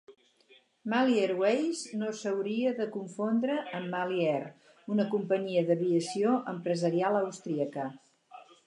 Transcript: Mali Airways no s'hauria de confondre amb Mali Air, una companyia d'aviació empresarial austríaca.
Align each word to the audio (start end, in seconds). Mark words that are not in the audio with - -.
Mali 0.93 1.17
Airways 1.25 1.83
no 1.99 2.09
s'hauria 2.21 2.73
de 2.81 2.89
confondre 2.97 3.59
amb 3.81 3.93
Mali 3.97 4.27
Air, 4.33 4.49
una 4.97 5.09
companyia 5.15 5.65
d'aviació 5.71 6.37
empresarial 6.57 7.21
austríaca. 7.25 7.91